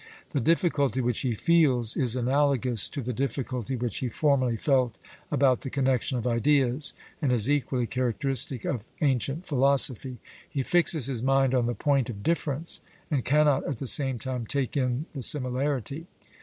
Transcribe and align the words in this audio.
The 0.31 0.39
difficulty 0.39 0.99
which 0.99 1.19
he 1.19 1.35
feels 1.35 1.95
is 1.95 2.15
analogous 2.15 2.89
to 2.89 3.03
the 3.03 3.13
difficulty 3.13 3.75
which 3.75 3.99
he 3.99 4.09
formerly 4.09 4.57
felt 4.57 4.97
about 5.29 5.61
the 5.61 5.69
connexion 5.69 6.17
of 6.17 6.25
ideas, 6.25 6.95
and 7.21 7.31
is 7.31 7.47
equally 7.47 7.85
characteristic 7.85 8.65
of 8.65 8.83
ancient 9.01 9.45
philosophy: 9.45 10.17
he 10.49 10.63
fixes 10.63 11.05
his 11.05 11.21
mind 11.21 11.53
on 11.53 11.67
the 11.67 11.75
point 11.75 12.09
of 12.09 12.23
difference, 12.23 12.79
and 13.11 13.23
cannot 13.25 13.63
at 13.67 13.77
the 13.77 13.85
same 13.85 14.17
time 14.17 14.47
take 14.47 14.75
in 14.75 15.05
the 15.13 15.21
similarity. 15.21 16.07